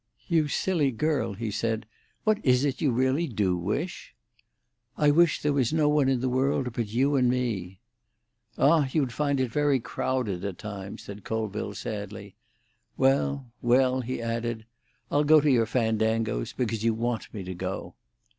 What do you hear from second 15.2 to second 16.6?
go to your fandangoes,